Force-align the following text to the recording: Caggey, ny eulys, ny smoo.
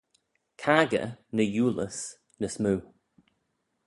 Caggey, 0.61 1.07
ny 1.35 1.45
eulys, 1.57 1.99
ny 2.39 2.47
smoo. 2.53 2.79